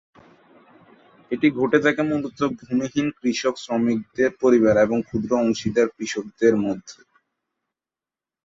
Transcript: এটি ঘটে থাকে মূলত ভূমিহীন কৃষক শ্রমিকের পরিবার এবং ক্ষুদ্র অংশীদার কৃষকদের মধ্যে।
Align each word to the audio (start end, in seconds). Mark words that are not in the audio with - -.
এটি 1.31 1.47
ঘটে 1.59 1.79
থাকে 1.85 2.01
মূলত 2.09 2.39
ভূমিহীন 2.59 3.07
কৃষক 3.17 3.55
শ্রমিকের 3.57 4.31
পরিবার 4.41 4.75
এবং 4.77 4.97
ক্ষুদ্র 5.07 5.31
অংশীদার 5.43 5.87
কৃষকদের 5.95 6.53
মধ্যে। 6.65 6.99